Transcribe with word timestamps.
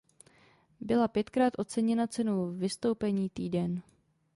Byla 0.81 1.07
pětkrát 1.07 1.53
oceněna 1.59 2.07
cenou 2.07 2.51
„Vystoupení 2.51 3.29
týden“. 3.29 3.81